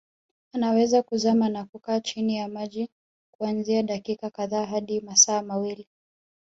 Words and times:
Anaweza 0.53 1.01
kuzama 1.03 1.49
na 1.49 1.65
kukaa 1.65 1.99
chini 1.99 2.35
ya 2.37 2.47
maji 2.47 2.89
kuanzia 3.37 3.83
dakika 3.83 4.29
kadhaa 4.29 4.65
hadi 4.65 5.01
masaa 5.01 5.41
mawili 5.41 5.87